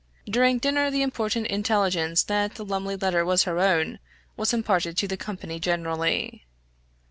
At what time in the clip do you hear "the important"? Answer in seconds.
0.89-1.45